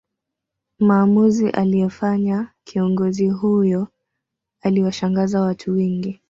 [0.79, 3.87] Maamuzi aliyefanya kiongozi huyo
[4.61, 6.19] aliwashangaza watu wengi